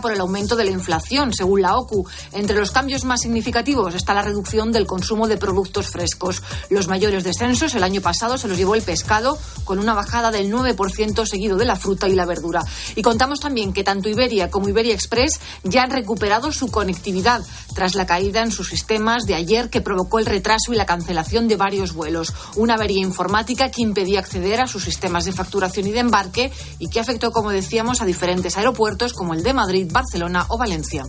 [0.00, 2.06] por el aumento de la inflación, según la OCU.
[2.32, 6.42] Entre los cambios más significativos está la reducción del consumo de productos frescos.
[6.70, 10.52] Los mayores descensos el año pasado se los llevó el pescado, con una bajada del
[10.52, 12.64] 9% seguido de la fruta y la verdura.
[12.94, 17.42] Y contamos también que tanto Iberia como Iberia Express ya han recuperado su conectividad
[17.74, 21.48] tras la caída en sus sistemas de ayer que provocó el retraso y la cancelación
[21.48, 22.32] de varios vuelos.
[22.56, 26.88] Una avería informática que impedía acceder a sus sistemas de facturación y de embarque y
[26.88, 31.04] que afectó, como decíamos, a diferentes aeropuertos como el de Madrid Barcelona o Valencia.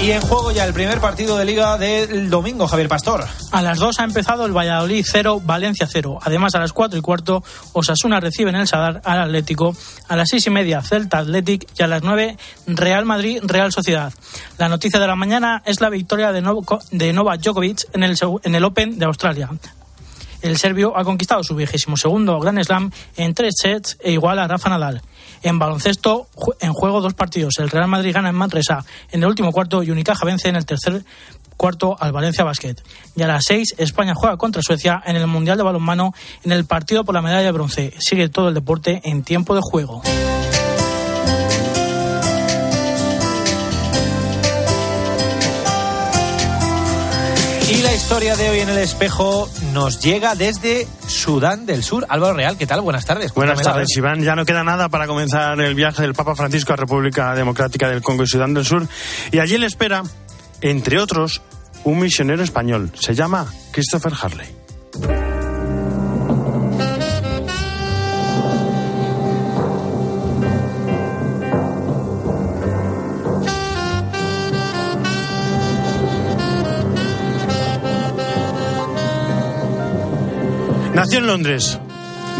[0.00, 3.24] Y en juego ya el primer partido de liga del domingo, Javier Pastor.
[3.50, 6.18] A las 2 ha empezado el Valladolid 0, Valencia 0.
[6.22, 9.74] Además, a las 4 y cuarto, Osasuna recibe en el Sadar al Atlético.
[10.06, 11.66] A las 6 y media, Celta Athletic.
[11.78, 12.36] Y a las 9,
[12.66, 14.12] Real Madrid, Real Sociedad.
[14.58, 18.64] La noticia de la mañana es la victoria de, Novak Djokovic en el, en el
[18.64, 19.48] Open de Australia
[20.42, 24.46] el serbio ha conquistado su vigésimo segundo Grand Slam en tres sets e igual a
[24.46, 25.02] Rafa Nadal.
[25.42, 26.28] En baloncesto,
[26.60, 27.54] en juego dos partidos.
[27.58, 30.66] El Real Madrid gana en Manresa en el último cuarto y Unicaja vence en el
[30.66, 31.04] tercer
[31.56, 32.76] cuarto al Valencia Basket.
[33.14, 36.14] Y a las seis, España juega contra Suecia en el Mundial de Balonmano
[36.44, 37.94] en el partido por la medalla de bronce.
[37.98, 40.02] Sigue todo el deporte en tiempo de juego.
[47.68, 52.06] Y la historia de hoy en el espejo nos llega desde Sudán del Sur.
[52.08, 52.80] Álvaro Real, ¿qué tal?
[52.80, 53.34] Buenas tardes.
[53.34, 54.22] Buenas tardes, Iván.
[54.22, 58.02] Ya no queda nada para comenzar el viaje del Papa Francisco a República Democrática del
[58.02, 58.86] Congo y Sudán del Sur.
[59.32, 60.04] Y allí le espera,
[60.60, 61.42] entre otros,
[61.82, 62.92] un misionero español.
[62.94, 64.65] Se llama Christopher Harley.
[81.16, 81.80] En Londres,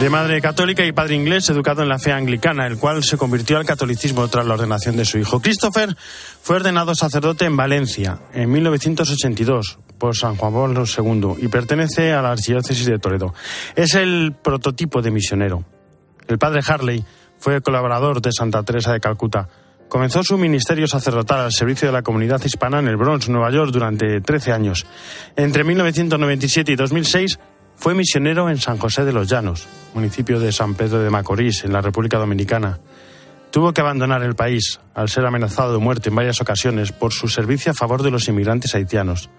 [0.01, 3.57] de madre católica y padre inglés, educado en la fe anglicana, el cual se convirtió
[3.57, 5.41] al catolicismo tras la ordenación de su hijo.
[5.41, 5.97] Christopher
[6.43, 12.21] fue ordenado sacerdote en Valencia en 1982 por San Juan Pablo II y pertenece a
[12.21, 13.33] la archidiócesis de Toledo.
[13.77, 15.65] Es el prototipo de misionero.
[16.29, 17.03] El padre Harley
[17.39, 19.49] fue colaborador de Santa Teresa de Calcuta.
[19.89, 23.71] Comenzó su ministerio sacerdotal al servicio de la comunidad hispana en el Bronx, Nueva York,
[23.73, 24.85] durante 13 años.
[25.35, 27.39] Entre 1997 y 2006
[27.77, 31.73] fue misionero en San José de los Llanos, municipio de San Pedro de Macorís, en
[31.73, 32.79] la República Dominicana.
[33.51, 37.29] Tuvo que abandonar el país al ser amenazado de muerte en varias ocasiones por su
[37.29, 39.31] servicio a favor de los inmigrantes haitianos.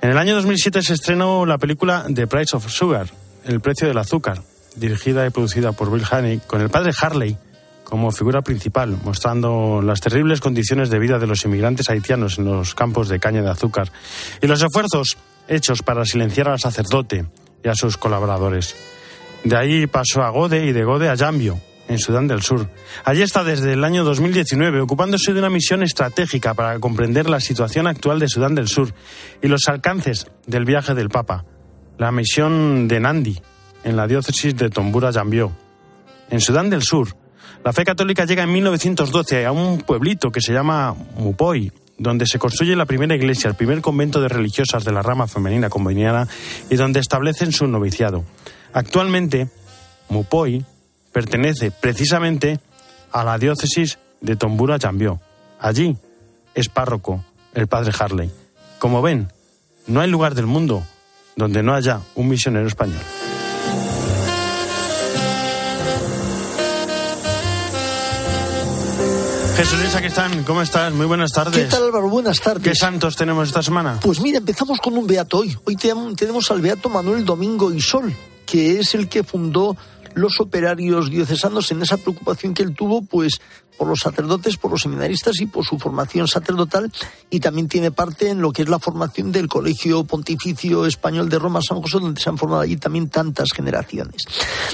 [0.00, 3.08] En el año 2007 se estrenó la película The Price of Sugar,
[3.44, 4.40] El precio del azúcar,
[4.76, 7.36] dirigida y producida por Bill Haney, con el padre Harley
[7.84, 12.74] como figura principal, mostrando las terribles condiciones de vida de los inmigrantes haitianos en los
[12.74, 13.92] campos de caña de azúcar
[14.40, 15.18] y los esfuerzos
[15.48, 17.26] hechos para silenciar al sacerdote
[17.64, 18.76] y a sus colaboradores.
[19.42, 22.68] De ahí pasó a Gode y de Gode a Yambio, en Sudán del Sur.
[23.04, 27.86] Allí está desde el año 2019 ocupándose de una misión estratégica para comprender la situación
[27.86, 28.94] actual de Sudán del Sur
[29.42, 31.44] y los alcances del viaje del Papa,
[31.98, 33.40] la misión de Nandi,
[33.82, 35.52] en la diócesis de Tombura Yambio.
[36.30, 37.08] En Sudán del Sur,
[37.64, 42.38] la fe católica llega en 1912 a un pueblito que se llama Mupoy, donde se
[42.38, 46.28] construye la primera iglesia, el primer convento de religiosas de la rama femenina comboniana
[46.70, 48.24] y donde establecen su noviciado.
[48.72, 49.48] Actualmente,
[50.08, 50.64] Mupoy
[51.12, 52.60] pertenece precisamente
[53.12, 55.20] a la diócesis de Tombura Chambió.
[55.60, 55.96] Allí
[56.54, 57.24] es párroco
[57.54, 58.30] el padre Harley.
[58.78, 59.28] Como ven,
[59.86, 60.84] no hay lugar del mundo
[61.36, 63.00] donde no haya un misionero español.
[69.56, 70.42] Jesús Luis, aquí están.
[70.42, 70.92] ¿Cómo estás?
[70.92, 71.54] Muy buenas tardes.
[71.54, 72.08] ¿Qué tal, Álvaro?
[72.08, 72.64] Buenas tardes.
[72.64, 74.00] ¿Qué santos tenemos esta semana?
[74.02, 75.56] Pues mira, empezamos con un beato hoy.
[75.64, 78.12] Hoy tenemos al beato Manuel Domingo y Sol,
[78.44, 79.76] que es el que fundó
[80.14, 83.40] los operarios diocesanos en esa preocupación que él tuvo, pues
[83.76, 86.92] por los sacerdotes, por los seminaristas y por su formación sacerdotal
[87.30, 91.38] y también tiene parte en lo que es la formación del Colegio Pontificio Español de
[91.38, 94.22] Roma San José, donde se han formado allí también tantas generaciones.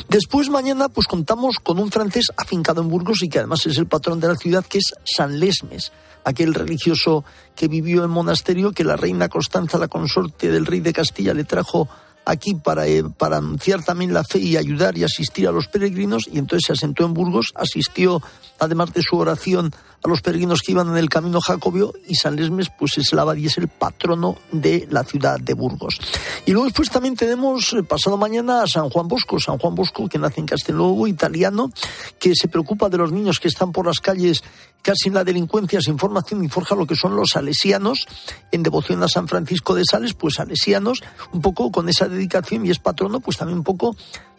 [0.09, 3.87] Después mañana pues contamos con un francés afincado en Burgos y que además es el
[3.87, 5.93] patrón de la ciudad, que es San Lesmes,
[6.25, 7.25] aquel religioso
[7.57, 11.45] que vivió en monasterio que la reina Constanza, la consorte del rey de Castilla, le
[11.45, 11.89] trajo
[12.31, 16.29] aquí para, eh, para anunciar también la fe y ayudar y asistir a los peregrinos
[16.33, 18.23] y entonces se asentó en Burgos, asistió
[18.59, 22.37] además de su oración a los peregrinos que iban en el camino jacobio y San
[22.37, 26.01] Lesmes pues es el abad y es el patrono de la ciudad de Burgos.
[26.47, 30.09] Y luego después también tenemos eh, pasado mañana a San Juan Bosco, San Juan Bosco
[30.09, 31.71] que nace en Castelnuovo, italiano,
[32.19, 34.43] que se preocupa de los niños que están por las calles
[34.83, 38.07] casi en la delincuencia sin formación y forja lo que son los salesianos
[38.51, 42.71] en devoción a San Francisco de Sales, pues salesianos, un poco con esa dedicación y
[42.71, 43.95] es patrono pues también un poco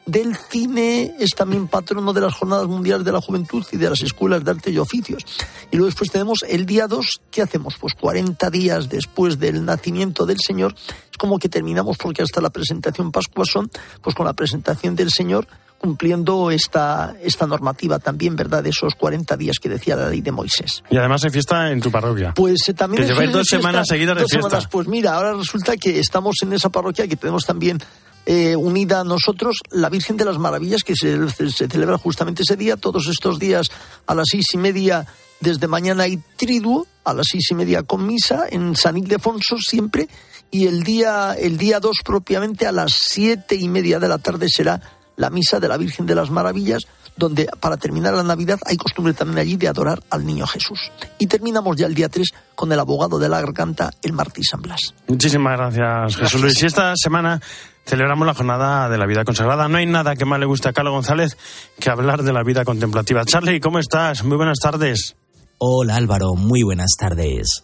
[0.05, 4.01] del cine, es también patrono de las Jornadas Mundiales de la Juventud y de las
[4.01, 5.23] Escuelas de Arte y Oficios.
[5.71, 7.75] Y luego después tenemos el día 2, ¿qué hacemos?
[7.79, 10.73] Pues 40 días después del nacimiento del Señor,
[11.11, 13.69] es como que terminamos, porque hasta la presentación Pascua son,
[14.01, 15.47] pues con la presentación del Señor,
[15.81, 18.61] cumpliendo esta, esta normativa también, ¿verdad?
[18.61, 20.83] De esos 40 días que decía la ley de Moisés.
[20.91, 22.35] Y además hay fiesta en tu parroquia.
[22.35, 23.01] Pues eh, también...
[23.01, 24.59] Que lleváis dos semanas seguidas de fiesta.
[24.69, 27.79] Pues mira, ahora resulta que estamos en esa parroquia que tenemos también
[28.25, 32.55] eh, unida a nosotros la Virgen de las Maravillas, que se, se, celebra justamente ese
[32.55, 33.67] día, todos estos días
[34.05, 35.07] a las seis y media
[35.39, 40.07] desde mañana hay triduo, a las seis y media con misa, en San Ildefonso siempre,
[40.51, 44.47] y el día, el día dos propiamente a las siete y media de la tarde
[44.49, 44.81] será
[45.15, 46.83] la misa de la Virgen de las Maravillas,
[47.15, 50.91] donde para terminar la Navidad hay costumbre también allí de adorar al niño Jesús.
[51.17, 54.61] Y terminamos ya el día 3 con el abogado de la garganta, el Martí San
[54.61, 54.93] Blas.
[55.07, 56.63] Muchísimas gracias, Jesús Luis.
[56.63, 57.41] Y esta semana
[57.85, 59.67] celebramos la jornada de la vida consagrada.
[59.67, 61.37] No hay nada que más le guste a Carlos González
[61.79, 63.25] que hablar de la vida contemplativa.
[63.25, 64.23] Charlie, ¿cómo estás?
[64.23, 65.15] Muy buenas tardes.
[65.57, 67.63] Hola Álvaro, muy buenas tardes.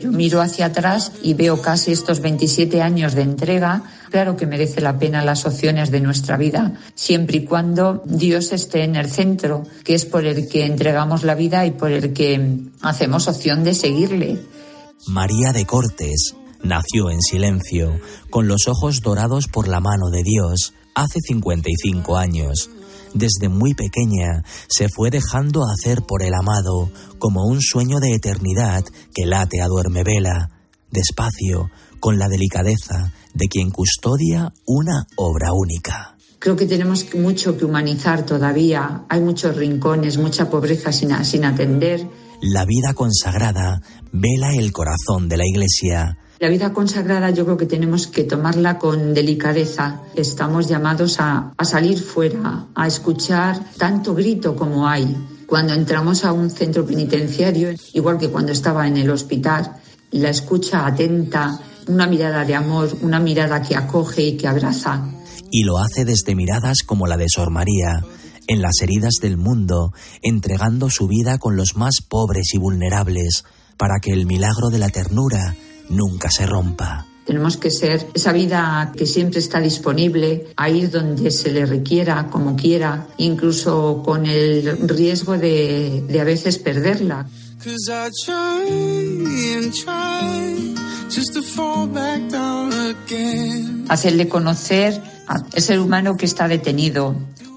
[0.00, 3.82] Yo miro hacia atrás y veo casi estos 27 años de entrega.
[4.10, 8.84] Claro que merece la pena las opciones de nuestra vida, siempre y cuando Dios esté
[8.84, 12.58] en el centro, que es por el que entregamos la vida y por el que
[12.82, 14.38] hacemos opción de seguirle.
[15.06, 18.00] María de Cortes nació en silencio,
[18.30, 22.70] con los ojos dorados por la mano de Dios, hace 55 años
[23.16, 28.84] desde muy pequeña se fue dejando hacer por el amado como un sueño de eternidad
[29.14, 30.50] que late a duerme vela,
[30.90, 36.16] despacio, con la delicadeza de quien custodia una obra única.
[36.38, 39.04] Creo que tenemos mucho que humanizar todavía.
[39.08, 42.06] Hay muchos rincones, mucha pobreza sin, sin atender.
[42.48, 43.82] La vida consagrada
[44.12, 48.78] vela el corazón de la Iglesia la vida consagrada yo creo que tenemos que tomarla
[48.78, 50.02] con delicadeza.
[50.14, 55.16] Estamos llamados a, a salir fuera, a escuchar tanto grito como hay.
[55.46, 59.76] Cuando entramos a un centro penitenciario, igual que cuando estaba en el hospital,
[60.10, 65.08] la escucha atenta, una mirada de amor, una mirada que acoge y que abraza.
[65.50, 68.04] Y lo hace desde miradas como la de Sor María,
[68.46, 73.44] en las heridas del mundo, entregando su vida con los más pobres y vulnerables,
[73.76, 75.56] para que el milagro de la ternura
[75.88, 77.06] nunca se rompa.
[77.26, 82.28] Tenemos que ser esa vida que siempre está disponible, a ir donde se le requiera,
[82.30, 87.26] como quiera, incluso con el riesgo de, de a veces perderla.
[93.88, 97.16] Hacerle conocer al ser humano que está detenido,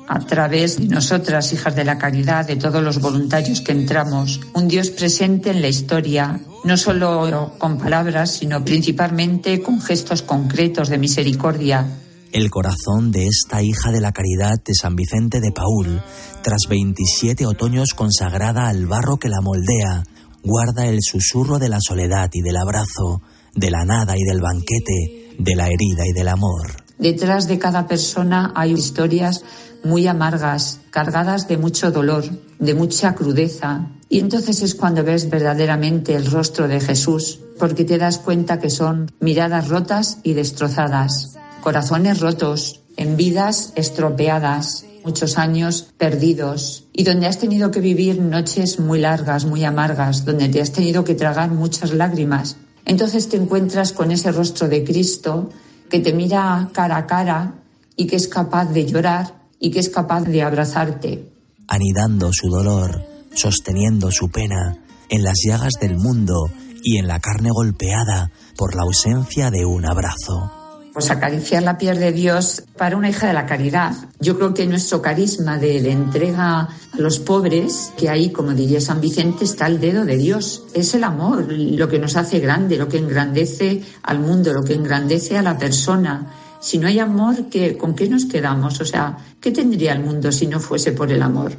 [0.09, 4.67] a través de nosotras, hijas de la caridad, de todos los voluntarios que entramos, un
[4.67, 10.97] Dios presente en la historia, no solo con palabras, sino principalmente con gestos concretos de
[10.97, 11.85] misericordia.
[12.31, 16.01] El corazón de esta hija de la caridad de San Vicente de Paul,
[16.41, 20.03] tras 27 otoños consagrada al barro que la moldea,
[20.43, 23.21] guarda el susurro de la soledad y del abrazo,
[23.53, 26.89] de la nada y del banquete, de la herida y del amor.
[26.99, 29.43] Detrás de cada persona hay historias
[29.83, 32.23] muy amargas, cargadas de mucho dolor,
[32.59, 33.87] de mucha crudeza.
[34.09, 38.69] Y entonces es cuando ves verdaderamente el rostro de Jesús, porque te das cuenta que
[38.69, 47.27] son miradas rotas y destrozadas, corazones rotos, en vidas estropeadas, muchos años perdidos y donde
[47.27, 51.49] has tenido que vivir noches muy largas, muy amargas, donde te has tenido que tragar
[51.49, 52.57] muchas lágrimas.
[52.85, 55.49] Entonces te encuentras con ese rostro de Cristo
[55.89, 57.53] que te mira cara a cara
[57.95, 61.31] y que es capaz de llorar y que es capaz de abrazarte.
[61.67, 64.77] Anidando su dolor, sosteniendo su pena
[65.09, 66.49] en las llagas del mundo
[66.83, 70.53] y en la carne golpeada por la ausencia de un abrazo.
[70.93, 73.93] Pues acariciar la piel de Dios para una hija de la caridad.
[74.19, 78.81] Yo creo que nuestro carisma de, de, entrega a los pobres, que ahí, como diría
[78.81, 80.63] San Vicente, está el dedo de Dios.
[80.73, 84.73] Es el amor lo que nos hace grande, lo que engrandece al mundo, lo que
[84.73, 88.79] engrandece a la persona si no hay amor, ¿qué, ¿con qué nos quedamos?
[88.81, 91.53] O sea, ¿qué tendría el mundo si no fuese por el amor?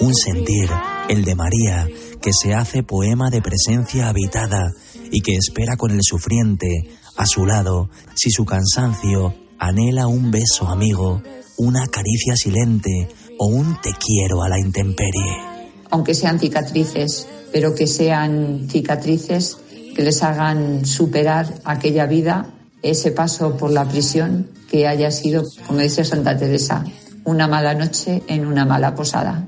[0.00, 0.70] Un sentir,
[1.08, 1.88] el de María,
[2.20, 4.70] que se hace poema de presencia habitada
[5.10, 10.68] y que espera con el sufriente a su lado si su cansancio anhela un beso
[10.68, 11.22] amigo,
[11.58, 13.08] una caricia silente
[13.38, 15.36] o un te quiero a la intemperie.
[15.90, 19.58] Aunque sean cicatrices, pero que sean cicatrices
[19.94, 22.46] que les hagan superar aquella vida,
[22.82, 26.84] ese paso por la prisión que haya sido, como decía Santa Teresa,
[27.24, 29.44] una mala noche en una mala posada.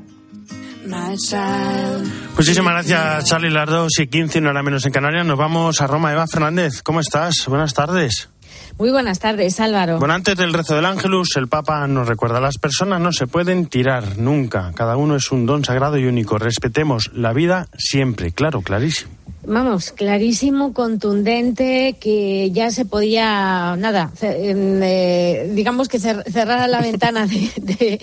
[2.36, 3.50] Muchísimas gracias, Charlie.
[3.50, 5.24] Las dos y quince, una hora menos en Canarias.
[5.24, 6.12] Nos vamos a Roma.
[6.12, 7.46] Eva Fernández, ¿cómo estás?
[7.46, 8.31] Buenas tardes.
[8.78, 9.98] Muy buenas tardes, Álvaro.
[9.98, 13.66] Bueno, antes del rezo del Ángelus, el Papa nos recuerda, las personas no se pueden
[13.66, 14.72] tirar nunca.
[14.74, 16.38] Cada uno es un don sagrado y único.
[16.38, 18.32] Respetemos la vida siempre.
[18.32, 19.21] Claro, clarísimo.
[19.52, 28.00] Vamos, clarísimo, contundente, que ya se podía, nada, eh, digamos que cerrar la ventana de,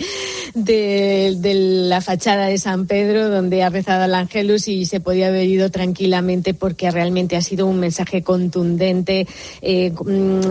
[0.54, 1.54] de,
[1.88, 5.70] la fachada de San Pedro, donde ha rezado el Ángelus, y se podía haber ido
[5.72, 9.26] tranquilamente porque realmente ha sido un mensaje contundente,
[9.60, 9.92] eh,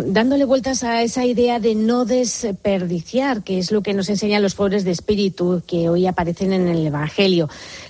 [0.08, 4.56] dándole vueltas a esa idea de no desperdiciar, que es lo que nos enseñan los
[4.56, 7.48] pobres de espíritu, que hoy aparecen en el Evangelio.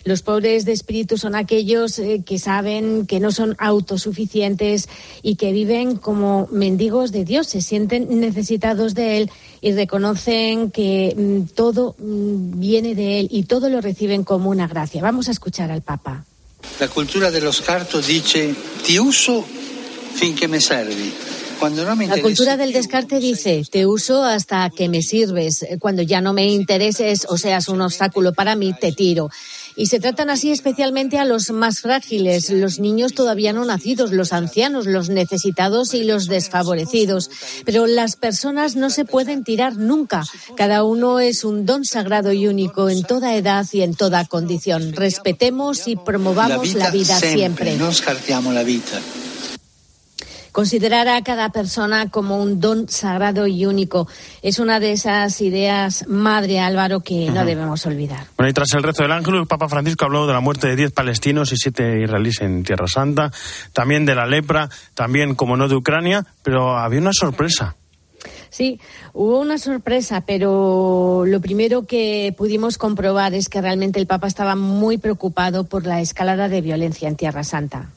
[0.10, 4.90] Los pobres de espíritu son aquellos eh, que saben que no son autosuficientes
[5.22, 11.14] y que viven como mendigos de Dios, se sienten necesitados de Él y reconocen que
[11.16, 15.00] mm, todo mm, viene de Él y todo lo reciben como una gracia.
[15.04, 16.26] Vamos a escuchar al Papa.
[16.80, 18.56] La cultura de los cartos dice,
[18.88, 19.46] te uso
[20.16, 21.14] fin que me servi.
[21.62, 25.66] la cultura del descarte dice, te uso hasta que me sirves.
[25.80, 29.30] Cuando ya no me intereses o seas un obstáculo para mí, te tiro.
[29.80, 34.34] Y se tratan así especialmente a los más frágiles, los niños todavía no nacidos, los
[34.34, 37.32] ancianos, los necesitados y los desfavorecidos.
[37.64, 40.26] Pero las personas no se pueden tirar nunca.
[40.58, 44.92] Cada uno es un don sagrado y único en toda edad y en toda condición.
[44.92, 47.78] Respetemos y promovamos la vida, siempre.
[47.78, 47.90] No
[48.52, 49.29] la vida.
[50.60, 54.10] Considerar a cada persona como un don sagrado y único
[54.42, 58.26] es una de esas ideas madre, Álvaro, que no debemos olvidar.
[58.36, 60.76] Bueno, y tras el rezo del ángel, el Papa Francisco habló de la muerte de
[60.76, 63.32] diez palestinos y siete israelíes en Tierra Santa,
[63.72, 67.78] también de la lepra, también, como no, de Ucrania, pero había una sorpresa.
[68.50, 68.82] Sí,
[69.14, 74.58] hubo una sorpresa, pero lo primero que pudimos comprobar es que realmente el Papa estaba
[74.58, 77.92] muy preocupado por la escalada de violencia en Tierra Santa.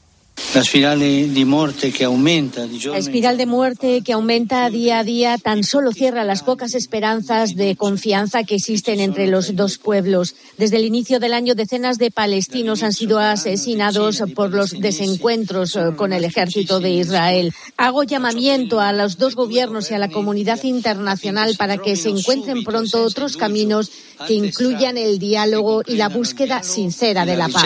[0.55, 2.67] La espiral de muerte que aumenta.
[2.67, 7.57] La espiral de muerte que aumenta día a día tan solo cierra las pocas esperanzas
[7.57, 10.35] de confianza que existen entre los dos pueblos.
[10.59, 15.93] Desde el inicio del año, decenas de palestinos han sido asesinados por los desencuentros eh,
[15.97, 17.55] con el ejército de Israel.
[17.79, 22.63] Hago llamamiento a los dos gobiernos y a la comunidad internacional para que se encuentren
[22.63, 23.91] pronto otros caminos
[24.27, 27.65] que incluyan el diálogo y la búsqueda sincera de la paz.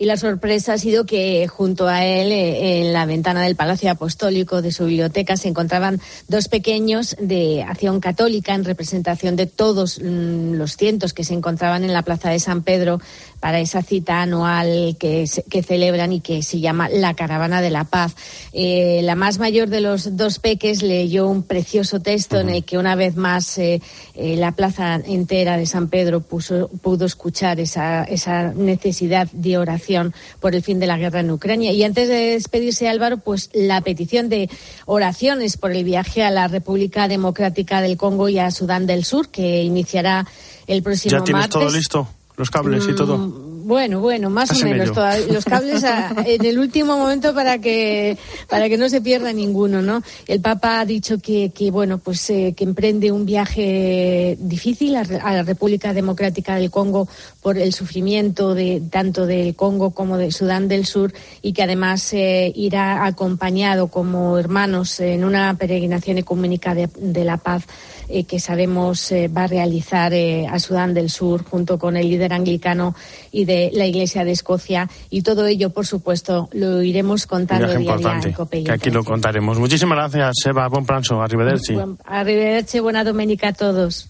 [0.00, 3.90] Y la sorpresa ha sido que junto a él, eh, en la ventana del Palacio
[3.90, 9.98] Apostólico de su biblioteca, se encontraban dos pequeños de Acción Católica en representación de todos
[9.98, 13.00] mm, los cientos que se encontraban en la Plaza de San Pedro
[13.40, 17.84] para esa cita anual que, que celebran y que se llama La Caravana de la
[17.84, 18.14] Paz.
[18.52, 22.78] Eh, la más mayor de los dos peques leyó un precioso texto en el que
[22.78, 23.80] una vez más eh,
[24.14, 30.54] eh, la plaza entera de San Pedro pudo escuchar esa, esa necesidad de oración por
[30.54, 31.72] el fin de la guerra en Ucrania.
[31.72, 34.50] Y antes de despedirse, Álvaro, pues la petición de
[34.86, 39.28] oraciones por el viaje a la República Democrática del Congo y a Sudán del Sur,
[39.28, 40.26] que iniciará
[40.66, 42.08] el próximo ¿Ya tienes todo listo?
[42.38, 43.18] Los cables y todo.
[43.18, 44.96] Mm, bueno, bueno, más o menos.
[45.30, 45.84] los cables
[46.24, 48.16] en el último momento para que
[48.48, 50.02] para que no se pierda ninguno, ¿no?
[50.26, 55.04] El Papa ha dicho que, que bueno, pues eh, que emprende un viaje difícil a,
[55.04, 57.08] la República Democrática del Congo
[57.42, 62.10] por el sufrimiento de tanto del Congo como de Sudán del Sur y que además
[62.14, 67.64] eh, irá acompañado como hermanos en una peregrinación ecuménica de, de la paz
[68.08, 72.08] eh, que sabemos eh, va a realizar eh, a Sudán del Sur junto con el
[72.08, 72.94] líder anglicano
[73.30, 74.88] y de la Iglesia de Escocia.
[75.10, 79.04] Y todo ello, por supuesto, lo iremos contando día a día en que aquí lo
[79.04, 79.58] contaremos.
[79.58, 80.68] Muchísimas gracias, Eva.
[80.68, 81.20] Buen pranzo.
[81.20, 81.76] Arrivederci.
[82.04, 82.80] arrivederci.
[82.80, 84.08] Buena domenica a todos.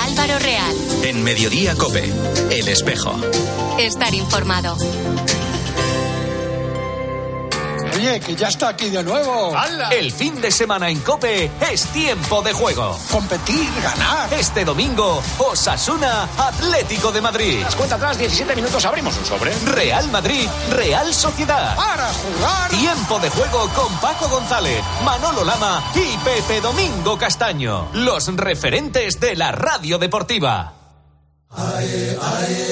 [0.00, 0.76] Álvaro Real.
[1.04, 2.04] En Mediodía Cope.
[2.50, 3.14] El espejo.
[3.78, 4.76] Estar informado.
[8.06, 9.52] Oye, que ya está aquí de nuevo.
[9.90, 12.96] El fin de semana en Cope es tiempo de juego.
[13.10, 14.32] Competir, ganar.
[14.32, 17.62] Este domingo, Osasuna Atlético de Madrid.
[17.62, 19.52] Las cuenta atrás, 17 minutos, abrimos un sobre.
[19.64, 21.74] Real Madrid, Real Sociedad.
[21.74, 22.70] Para jugar.
[22.70, 27.88] Tiempo de juego con Paco González, Manolo Lama y Pepe Domingo Castaño.
[27.92, 30.75] Los referentes de la radio deportiva.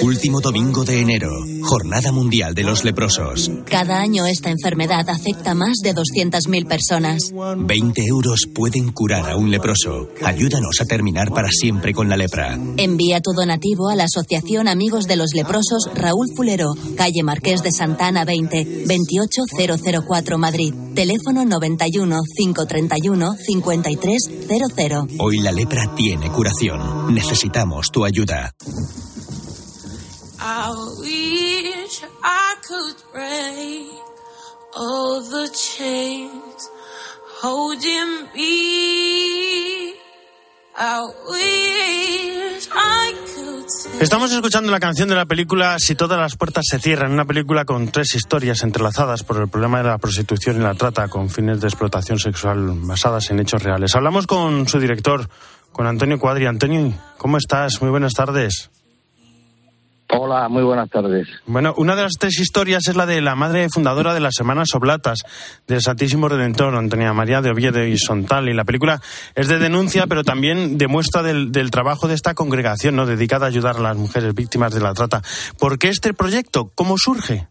[0.03, 1.31] Último domingo de enero,
[1.63, 3.51] Jornada Mundial de los Leprosos.
[3.65, 7.33] Cada año esta enfermedad afecta a más de 200.000 personas.
[7.57, 10.11] 20 euros pueden curar a un leproso.
[10.23, 12.59] Ayúdanos a terminar para siempre con la lepra.
[12.77, 17.73] Envía tu donativo a la Asociación Amigos de los Leprosos Raúl Fulero, calle Marqués de
[17.73, 20.75] Santana 20, 28004 Madrid.
[20.95, 25.19] Teléfono 91 531 5300.
[25.19, 27.15] Hoy la lepra tiene curación.
[27.15, 28.53] Necesitamos tu ayuda.
[30.41, 33.91] I wish I could break
[34.77, 36.71] all the chains
[37.43, 39.95] holding me.
[40.77, 46.37] I wish I could take Estamos escuchando la canción de la película Si todas las
[46.37, 50.57] puertas se cierran, una película con tres historias entrelazadas por el problema de la prostitución
[50.57, 53.95] y la trata con fines de explotación sexual basadas en hechos reales.
[53.95, 55.29] Hablamos con su director,
[55.75, 56.47] con Antonio Cuadri.
[56.47, 57.83] Antonio, ¿cómo estás?
[57.83, 58.71] Muy buenas tardes.
[60.09, 61.27] Hola, muy buenas tardes.
[61.47, 64.69] Bueno, una de las tres historias es la de la madre fundadora de las Semanas
[64.75, 65.25] Oblatas
[65.67, 68.49] del Santísimo Redentor, Antonia María de Oviedo y Sontal.
[68.49, 69.01] Y la película
[69.35, 73.07] es de denuncia, pero también demuestra del, del trabajo de esta congregación, ¿no?
[73.07, 75.23] dedicada a ayudar a las mujeres víctimas de la trata.
[75.59, 76.71] ¿Por qué este proyecto?
[76.77, 77.49] ¿Cómo surge?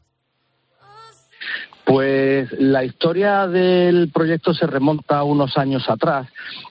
[1.85, 6.27] Pues la historia del proyecto se remonta a unos años atrás.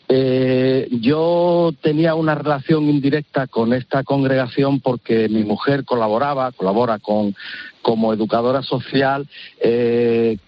[0.09, 7.35] Eh, yo tenía una relación indirecta con esta congregación porque mi mujer colaboraba, colabora con
[7.83, 9.27] como educadora social
[9.61, 10.39] eh,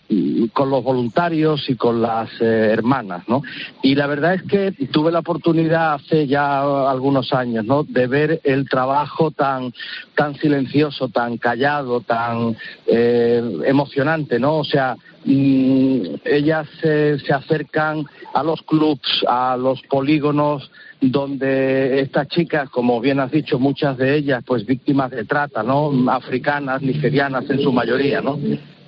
[0.52, 3.42] con los voluntarios y con las eh, hermanas, ¿no?
[3.82, 7.82] Y la verdad es que tuve la oportunidad hace ya algunos años, ¿no?
[7.82, 9.72] De ver el trabajo tan
[10.14, 14.58] tan silencioso, tan callado, tan eh, emocionante, ¿no?
[14.58, 20.70] O sea, mm, ellas se, se acercan a los clubs, a los polígonos
[21.10, 25.92] donde estas chicas, como bien has dicho, muchas de ellas, pues víctimas de trata, ¿no?
[26.10, 28.38] Africanas, nigerianas en su mayoría, ¿no?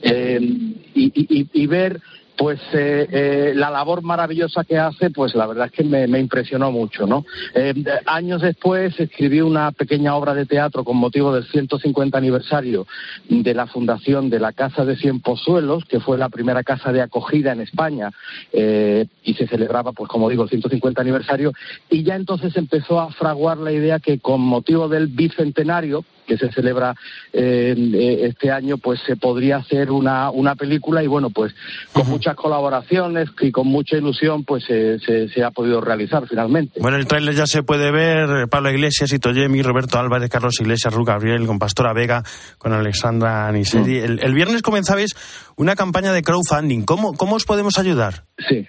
[0.02, 0.38] Eh,
[0.94, 2.00] y, y- y ver
[2.36, 6.18] pues eh, eh, la labor maravillosa que hace, pues la verdad es que me, me
[6.18, 7.24] impresionó mucho, ¿no?
[7.54, 7.74] Eh,
[8.06, 12.86] años después escribí una pequeña obra de teatro con motivo del 150 aniversario
[13.28, 17.02] de la fundación de la Casa de Cien Pozuelos, que fue la primera casa de
[17.02, 18.10] acogida en España,
[18.52, 21.52] eh, y se celebraba, pues como digo, el 150 aniversario,
[21.90, 26.50] y ya entonces empezó a fraguar la idea que con motivo del bicentenario, que se
[26.52, 26.94] celebra
[27.32, 31.54] eh, este año, pues se podría hacer una, una película y bueno, pues
[31.92, 36.80] con muchas colaboraciones y con mucha ilusión, pues se, se- se ha podido realizar finalmente.
[36.80, 38.28] Bueno, el tráiler ya se puede ver.
[38.28, 42.22] eh, Pablo Iglesias, Ito Yemi, Roberto Álvarez, Carlos Iglesias, Ru Gabriel, con Pastora Vega,
[42.58, 43.98] con Alexandra Aniseri.
[43.98, 45.14] El, el viernes comenzabais
[45.56, 46.82] una campaña de crowdfunding.
[46.84, 48.24] ¿Cómo, cómo os podemos ayudar?
[48.48, 48.66] Sí.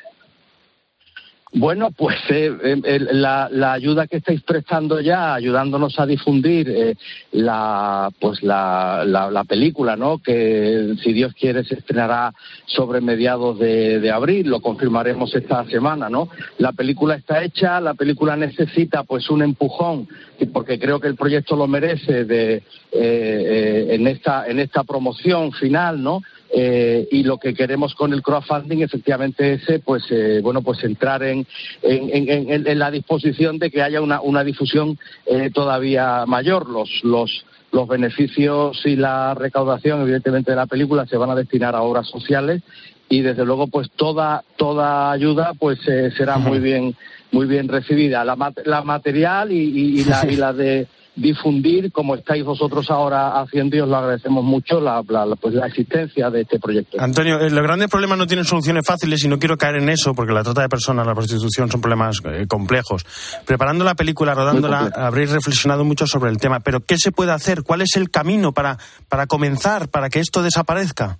[1.53, 6.95] Bueno, pues eh, eh, la, la ayuda que estáis prestando ya, ayudándonos a difundir eh,
[7.31, 10.17] la, pues la, la, la película, ¿no?
[10.17, 12.33] Que si Dios quiere se estrenará
[12.65, 16.27] sobre mediados de, de abril, lo confirmaremos esta semana, ¿no?
[16.57, 20.07] La película está hecha, la película necesita pues un empujón,
[20.51, 25.53] porque creo que el proyecto lo merece de eh, eh, en esta en esta promoción
[25.53, 26.21] final, ¿no?
[26.53, 31.21] Eh, y lo que queremos con el crowdfunding efectivamente ese pues eh, bueno pues entrar
[31.23, 31.45] en,
[31.81, 36.69] en, en- en- en la disposición de que haya una, una difusión eh, todavía mayor.
[36.69, 41.75] Los los los beneficios y la recaudación evidentemente de la película se van a destinar
[41.75, 42.63] a obras sociales
[43.09, 46.95] y desde luego pues toda toda ayuda pues eh, será muy bien
[47.33, 48.23] muy bien recibida.
[48.23, 53.41] La, la material y, y- y la, y la de difundir como estáis vosotros ahora
[53.41, 56.97] haciendo y os lo agradecemos mucho la, la- pues, la existencia de este proyecto.
[57.01, 60.13] Antonio, eh, los grandes problemas no tienen soluciones fáciles y no quiero caer en eso
[60.13, 63.05] porque la trata de personas, la prostitución son problemas eh, complejos.
[63.45, 66.59] Preparando la película, rodándola, habréis reflexionado mucho sobre el tema.
[66.61, 67.63] Pero ¿qué se puede hacer?
[67.63, 68.77] ¿Cuál es el camino para,
[69.09, 71.19] para comenzar, para que esto desaparezca?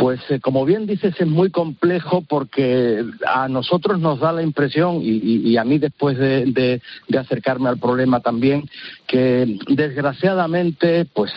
[0.00, 4.96] Pues eh, como bien dices es muy complejo porque a nosotros nos da la impresión
[5.02, 8.64] y, y- y a mí después de, de- de acercarme al problema también
[9.06, 11.30] que desgraciadamente pues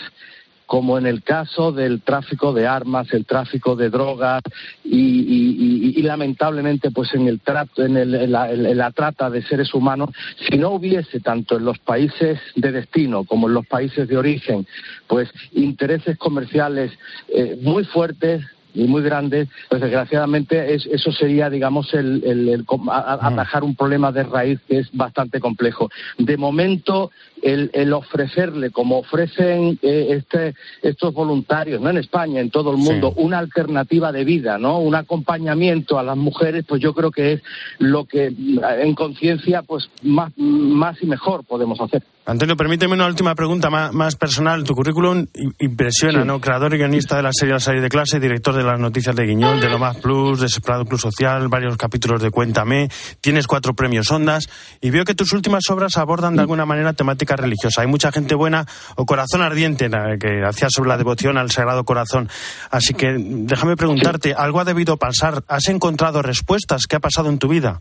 [0.66, 4.42] como en el caso del tráfico de armas, el tráfico de drogas
[4.84, 10.10] y, lamentablemente pues en el trato, en, el- en la trata de seres humanos,
[10.50, 14.66] si no hubiese tanto en los países de destino como en los países de origen,
[15.08, 16.92] pues intereses comerciales
[17.30, 22.66] eh, muy fuertes y muy grandes, pues desgraciadamente es- eso sería, digamos, el, el- el
[22.66, 25.90] com- a- a- atajar un problema de raíz que es bastante complejo.
[26.18, 32.50] De momento, el, el ofrecerle, como ofrecen eh, este, estos voluntarios, no en España, en
[32.50, 34.80] todo el mundo, una alternativa de vida, ¿no?
[34.80, 37.42] Un acompañamiento a las mujeres, pues yo creo que es
[37.80, 42.04] lo que mm, en conciencia, pues más, más y mejor podemos hacer.
[42.26, 44.64] Antonio, permíteme una última pregunta más, más personal.
[44.64, 45.28] Tu currículum
[45.60, 46.40] impresiona, ¿no?
[46.40, 49.26] Creador y guionista de la serie La Salir de Clase, director de las noticias de
[49.26, 52.88] Guiñol, de Lo Más Plus, de Separado Club Social, varios capítulos de Cuéntame,
[53.20, 54.48] tienes cuatro premios Ondas
[54.80, 57.82] y veo que tus últimas obras abordan de alguna manera temática religiosa.
[57.82, 62.30] Hay mucha gente buena o corazón ardiente que hacía sobre la devoción al Sagrado Corazón.
[62.72, 65.44] Así que déjame preguntarte, ¿algo ha debido pasar?
[65.50, 66.88] ¿Has encontrado respuestas?
[66.88, 67.80] ¿Qué ha pasado en tu vida?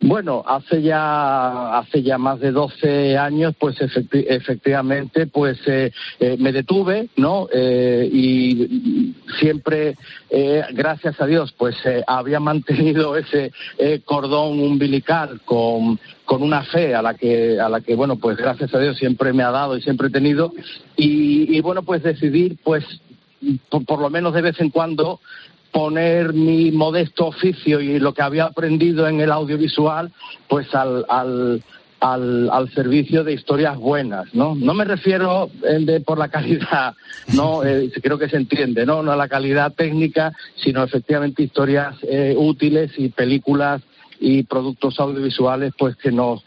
[0.00, 6.52] Bueno, hace ya hace ya más de 12 años, pues efectivamente, pues eh, eh, me
[6.52, 7.48] detuve, ¿no?
[7.50, 9.96] Eh, y siempre,
[10.72, 13.52] gracias a Dios, pues había mantenido ese
[14.04, 18.74] cordón umbilical con con una fe a la que a la que bueno, pues gracias
[18.74, 20.52] a Dios siempre me ha dado y siempre he tenido
[20.96, 22.84] y, bueno, pues decidir, pues
[23.70, 25.20] por lo menos de vez en cuando
[25.72, 30.12] poner mi modesto oficio y lo que había aprendido en el audiovisual,
[30.48, 31.62] pues al, al,
[32.00, 34.54] al, servicio de historias buenas, ¿no?
[34.54, 36.94] No me refiero de, por la calidad,
[37.34, 39.02] no, eh, creo que se entiende, ¿no?
[39.02, 43.82] No a la calidad técnica, sino efectivamente historias eh, útiles y películas
[44.18, 46.42] y productos audiovisuales, pues que nos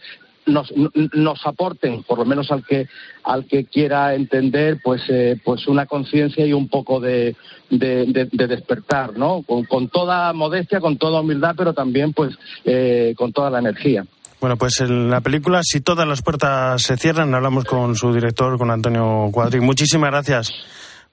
[0.49, 0.73] nos,
[1.13, 2.87] nos aporten, por lo menos al que
[3.23, 7.35] al que quiera entender, pues eh, pues una conciencia y un poco de,
[7.69, 9.43] de, despertar, ¿no?
[9.43, 12.35] Con, toda modestia, con toda humildad, pero también pues
[12.65, 14.05] eh, con toda la energía.
[14.39, 18.57] Bueno, pues en la película, si todas las puertas se cierran, hablamos con su director,
[18.57, 19.59] con Antonio Cuadri.
[19.59, 20.53] Muchísimas gracias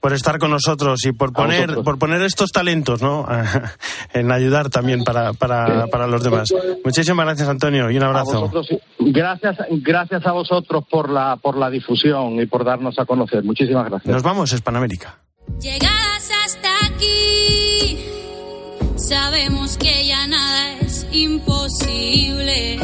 [0.01, 3.27] por estar con nosotros y por poner, por poner estos talentos ¿no?
[4.13, 6.53] en ayudar también para, para, para los demás.
[6.85, 8.51] Muchísimas gracias, Antonio, y un abrazo.
[8.99, 13.43] gracias, gracias a vosotros por la, por la difusión y por darnos a conocer.
[13.45, 14.13] Muchísimas gracias.
[14.13, 15.19] Nos vamos, Hispanoamérica.
[15.61, 17.99] Llegadas hasta aquí,
[18.97, 22.79] sabemos que ya nada es imposible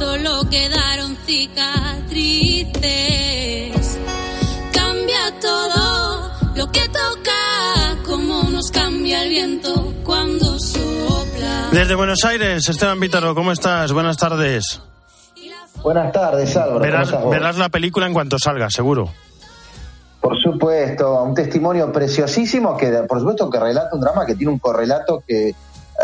[0.00, 1.60] solo quedaron cicatrices
[4.72, 11.68] Cambia todo lo que toca, como nos cambia el viento cuando sopla.
[11.72, 13.92] Desde Buenos Aires, Esteban Vítaro, ¿cómo estás?
[13.92, 14.80] Buenas tardes.
[15.82, 16.80] Buenas tardes, Álvaro.
[17.28, 19.10] Verás, la película en cuanto salga, seguro.
[20.20, 24.58] Por supuesto, un testimonio preciosísimo que, por supuesto, que relata un drama que tiene un
[24.58, 25.54] correlato que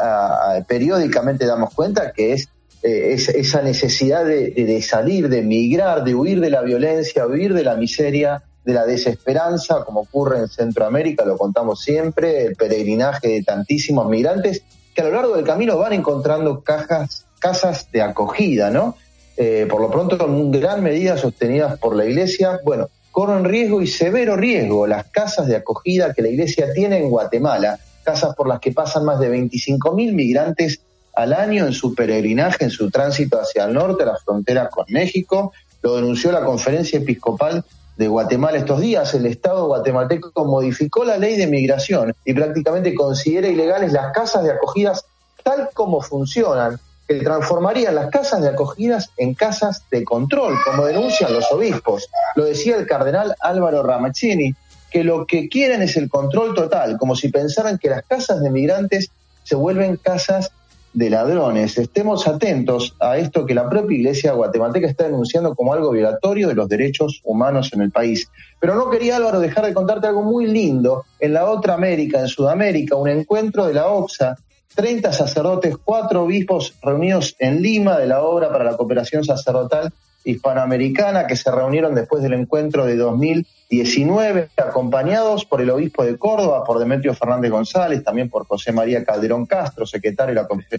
[0.03, 2.51] ah, periódicamente damos cuenta que es
[2.83, 7.77] eh, esa necesidad de, salir, de emigrar, de huir de la violencia, huir de la
[7.77, 14.09] miseria, de la desesperanza, como ocurre en Centroamérica, lo contamos siempre, el peregrinaje de tantísimos
[14.09, 14.62] migrantes
[14.95, 18.97] que a lo largo del camino van encontrando cajas, casas de acogida, ¿no?
[19.37, 23.87] Eh, por lo pronto, en gran medida sostenidas por la Iglesia, bueno, corren riesgo y
[23.87, 28.61] severo riesgo las casas de acogida que la Iglesia tiene en Guatemala, casas por las
[28.61, 30.81] que pasan más de 25.000 migrantes
[31.17, 34.85] al año en su peregrinaje, en su tránsito hacia el norte, a la frontera con
[34.89, 35.53] México.
[35.83, 37.65] Lo denunció la Conferencia Episcopal
[37.97, 39.15] de Guatemala estos días.
[39.15, 44.53] El Estado guatemalteco modificó la ley de migración y prácticamente considera ilegales las casas de
[44.53, 45.05] acogidas
[45.43, 51.33] tal como funcionan, que transformarían las casas de acogidas en casas de control, como denuncian
[51.33, 52.09] los obispos.
[52.35, 54.55] Lo decía el cardenal Álvaro Ramaccini,
[54.91, 58.51] que lo que quieren es el control total, como si pensaran que las casas de
[58.51, 59.09] migrantes
[59.45, 60.51] se vuelven casas
[60.97, 61.77] de ladrones.
[61.77, 66.55] Estemos atentos a esto que la propia Iglesia guatemalteca está denunciando como algo violatorio de
[66.55, 68.31] los derechos humanos en el país.
[68.59, 71.05] Pero no quería, Álvaro, dejar de contarte algo muy lindo.
[71.21, 74.39] En la otra América, en Sudamérica, un encuentro de la OXA,
[74.75, 79.93] 30 sacerdotes, cuatro obispos reunidos en Lima de la obra para la cooperación sacerdotal
[80.27, 86.65] hispanoamericana que se reunieron después del encuentro de 2019, acompañados por el obispo de Córdoba,
[86.65, 90.35] por Demetrio Fernández González, también por José María Calderón Castro, secretario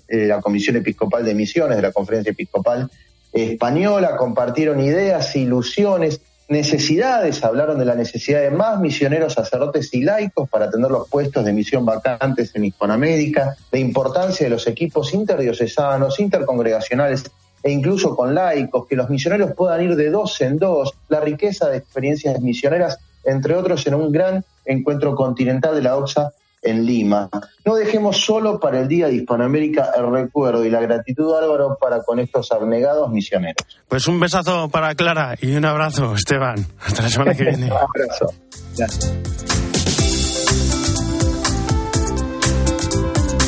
[0.08, 2.92] de la, Comisión Episcopal de Misiones de la Conferencia Episcopal
[3.32, 10.50] Española, compartieron ideas, ilusiones, necesidades, hablaron de la necesidad de más misioneros, sacerdotes y laicos
[10.50, 16.20] para tener los puestos de misión vacantes en Hispanoamérica, la importancia de los equipos interdiocesanos,
[16.20, 17.32] intercongregacionales
[17.68, 21.68] e incluso con laicos, que los misioneros puedan ir de dos en dos, la riqueza
[21.68, 27.30] de experiencias misioneras, entre otros, en un gran encuentro continental de la OXA en Lima.
[27.66, 32.04] No dejemos solo para el Día de Hispanoamérica el recuerdo y la gratitud, Álvaro, para
[32.04, 33.68] con estos abnegados misioneros.
[33.90, 36.66] Pues un besazo para Clara y un abrazo, Esteban.
[36.80, 37.66] Hasta la semana que viene.
[37.66, 38.34] un abrazo.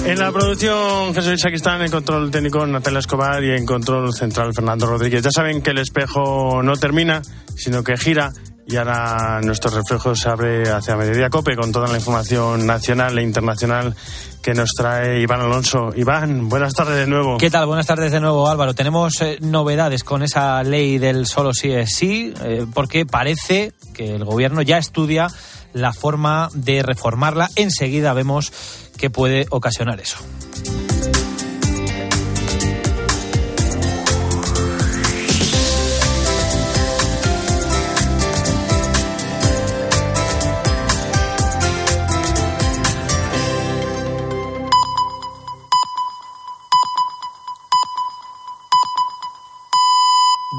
[0.10, 4.88] En la producción, Jesús Saquistán, en control técnico Natalia Escobar y en control central Fernando
[4.88, 5.22] Rodríguez.
[5.22, 7.22] Ya saben que el espejo no termina,
[7.56, 8.34] sino que gira
[8.66, 13.22] Y ahora nuestro reflejo se abre hacia Mediodía Cope con toda la información nacional e
[13.22, 13.96] internacional
[14.42, 15.92] que nos trae Iván Alonso.
[15.96, 17.38] Iván, buenas tardes de nuevo.
[17.38, 17.68] ¿Qué tal?
[17.68, 18.74] Buenas tardes de nuevo, Álvaro.
[18.74, 24.16] Tenemos eh, novedades con esa ley del solo sí es sí, eh, porque parece que
[24.16, 25.28] el gobierno ya estudia
[25.74, 27.50] la forma de reformarla.
[27.56, 28.52] Enseguida vemos
[29.00, 30.18] qué puede ocasionar eso.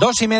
[0.00, 0.28] Dos y media.